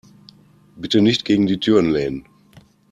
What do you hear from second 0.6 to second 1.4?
Bitte nicht